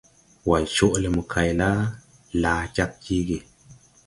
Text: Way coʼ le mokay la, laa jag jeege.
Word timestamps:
Way 0.49 0.63
coʼ 0.75 0.93
le 1.01 1.09
mokay 1.15 1.49
la, 1.59 1.69
laa 2.41 2.61
jag 2.75 2.91
jeege. 3.05 3.39